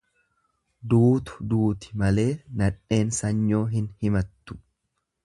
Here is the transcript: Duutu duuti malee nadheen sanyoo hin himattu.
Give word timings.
Duutu 0.93 1.45
duuti 1.51 1.93
malee 2.03 2.27
nadheen 2.63 3.13
sanyoo 3.19 3.63
hin 3.75 3.89
himattu. 4.07 4.59